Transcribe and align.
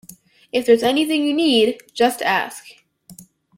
If 0.51 0.65
there's 0.65 0.81
anything 0.81 1.25
you 1.27 1.33
need, 1.35 1.79
just 1.93 2.23
ask 2.23 2.63